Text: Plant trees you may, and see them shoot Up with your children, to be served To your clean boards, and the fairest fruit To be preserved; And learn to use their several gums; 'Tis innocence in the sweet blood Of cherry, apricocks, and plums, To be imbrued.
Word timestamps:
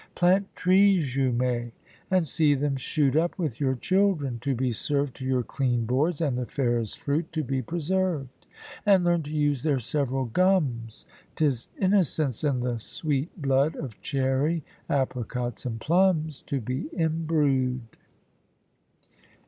Plant 0.15 0.47
trees 0.55 1.15
you 1.15 1.31
may, 1.31 1.73
and 2.09 2.25
see 2.25 2.55
them 2.55 2.75
shoot 2.75 3.15
Up 3.15 3.37
with 3.37 3.59
your 3.59 3.75
children, 3.75 4.39
to 4.39 4.55
be 4.55 4.71
served 4.71 5.15
To 5.17 5.25
your 5.27 5.43
clean 5.43 5.85
boards, 5.85 6.21
and 6.21 6.39
the 6.39 6.47
fairest 6.47 6.99
fruit 6.99 7.31
To 7.33 7.43
be 7.43 7.61
preserved; 7.61 8.47
And 8.83 9.03
learn 9.03 9.21
to 9.21 9.31
use 9.31 9.61
their 9.61 9.77
several 9.77 10.25
gums; 10.25 11.05
'Tis 11.35 11.67
innocence 11.77 12.43
in 12.43 12.61
the 12.61 12.79
sweet 12.79 13.39
blood 13.39 13.75
Of 13.75 14.01
cherry, 14.01 14.63
apricocks, 14.89 15.67
and 15.67 15.79
plums, 15.79 16.41
To 16.47 16.59
be 16.59 16.89
imbrued. 16.93 17.81